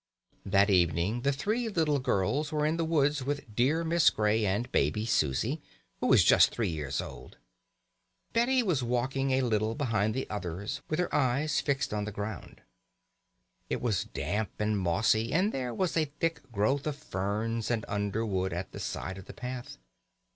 That 0.47 0.71
evening 0.71 1.21
the 1.21 1.31
three 1.31 1.69
little 1.69 1.99
girls 1.99 2.51
were 2.51 2.65
in 2.65 2.77
the 2.77 2.83
woods 2.83 3.23
with 3.23 3.55
dear 3.55 3.83
Miss 3.83 4.09
Grey 4.09 4.47
and 4.47 4.71
baby 4.71 5.05
Susie, 5.05 5.61
who 5.99 6.07
was 6.07 6.23
just 6.23 6.49
three 6.49 6.69
years 6.71 7.01
old. 7.01 7.37
Betty 8.33 8.63
was 8.63 8.81
walking 8.81 9.29
a 9.29 9.41
little 9.41 9.75
behind 9.75 10.15
the 10.15 10.27
others 10.27 10.81
with 10.89 10.97
her 10.97 11.13
eyes 11.13 11.61
fixed 11.61 11.93
on 11.93 12.05
the 12.05 12.11
ground. 12.11 12.61
It 13.69 13.79
was 13.79 14.05
damp 14.05 14.49
and 14.57 14.75
mossy, 14.75 15.31
and 15.33 15.51
there 15.51 15.71
was 15.71 15.95
a 15.95 16.05
thick 16.05 16.51
growth 16.51 16.87
of 16.87 16.95
ferns 16.95 17.69
and 17.69 17.85
underwood 17.87 18.53
at 18.53 18.71
the 18.71 18.79
side 18.79 19.19
of 19.19 19.25
the 19.25 19.33
path. 19.33 19.77